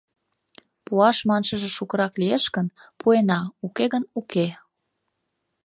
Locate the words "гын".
2.55-2.67, 3.93-4.03